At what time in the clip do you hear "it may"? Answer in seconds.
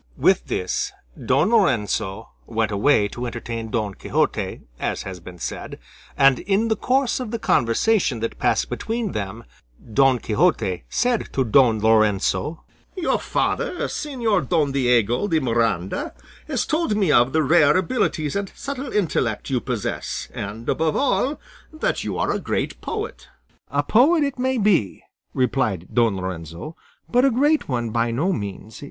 24.23-24.57